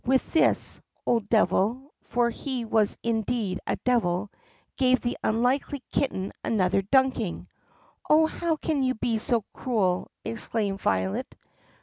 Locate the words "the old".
0.77-1.29